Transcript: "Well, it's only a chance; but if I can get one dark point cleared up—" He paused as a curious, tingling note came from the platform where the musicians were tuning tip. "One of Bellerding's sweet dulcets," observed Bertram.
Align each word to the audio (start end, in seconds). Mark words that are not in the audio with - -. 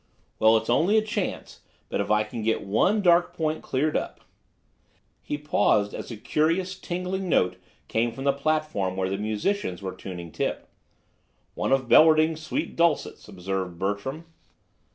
"Well, 0.39 0.57
it's 0.57 0.67
only 0.67 0.97
a 0.97 1.03
chance; 1.03 1.59
but 1.87 2.01
if 2.01 2.09
I 2.09 2.23
can 2.23 2.41
get 2.41 2.65
one 2.65 3.03
dark 3.03 3.37
point 3.37 3.61
cleared 3.61 3.95
up—" 3.95 4.21
He 5.21 5.37
paused 5.37 5.93
as 5.93 6.09
a 6.09 6.17
curious, 6.17 6.75
tingling 6.75 7.29
note 7.29 7.57
came 7.87 8.11
from 8.11 8.23
the 8.23 8.33
platform 8.33 8.97
where 8.97 9.09
the 9.11 9.19
musicians 9.19 9.83
were 9.83 9.93
tuning 9.93 10.31
tip. 10.31 10.67
"One 11.53 11.71
of 11.71 11.87
Bellerding's 11.87 12.41
sweet 12.41 12.75
dulcets," 12.75 13.27
observed 13.27 13.77
Bertram. 13.77 14.25